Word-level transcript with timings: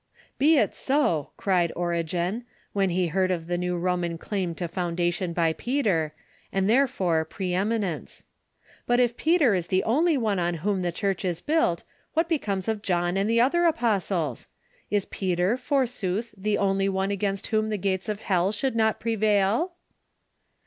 "Be 0.39 0.57
it 0.57 0.73
so," 0.73 1.29
cried 1.37 1.71
Origen, 1.75 2.45
when 2.73 2.89
he 2.89 3.09
heard 3.09 3.29
of 3.29 3.45
the 3.45 3.55
new 3.55 3.77
Roman 3.77 4.17
claim 4.17 4.55
to 4.55 4.67
foundation 4.67 5.31
by 5.31 5.53
Peter, 5.53 6.15
and 6.51 6.67
therefore 6.67 7.23
pre 7.23 7.51
emi 7.51 7.77
nence;" 7.79 8.23
but 8.87 8.99
if 8.99 9.15
Peter 9.15 9.53
is 9.53 9.67
the 9.67 9.83
only 9.83 10.17
one 10.17 10.39
on 10.39 10.55
whom 10.65 10.81
the 10.81 10.91
Church 10.91 11.23
is 11.23 11.39
built, 11.39 11.83
what 12.15 12.27
becomes 12.27 12.67
of 12.67 12.81
John 12.81 13.15
and 13.15 13.29
the 13.29 13.41
other 13.41 13.65
apostles? 13.65 14.47
Is 14.89 15.05
Peter, 15.05 15.55
forsooth, 15.55 16.33
the 16.35 16.57
only 16.57 16.89
one 16.89 17.11
against 17.11 17.45
whom 17.53 17.69
the 17.69 17.77
gates 17.77 18.09
of 18.09 18.21
hell 18.21 18.51
should 18.51 18.75
not 18.75 18.99
prevail 18.99 19.73